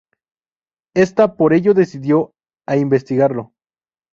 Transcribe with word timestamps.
Está 0.95 1.35
por 1.35 1.53
ello 1.53 1.75
decidido 1.75 2.31
a 2.67 2.75
investigarlo. 2.75 3.53